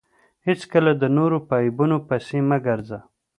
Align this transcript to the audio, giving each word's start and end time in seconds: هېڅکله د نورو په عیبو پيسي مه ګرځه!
هېڅکله 0.47 0.91
د 0.97 1.03
نورو 1.17 1.37
په 1.47 1.53
عیبو 1.63 1.85
پيسي 2.09 2.39
مه 2.49 2.57
ګرځه! 2.65 2.99